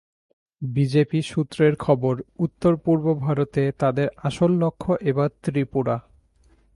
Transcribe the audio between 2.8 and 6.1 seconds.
পূর্ব ভারতে তাদের আসল লক্ষ্য এবার ত্রিপুরা।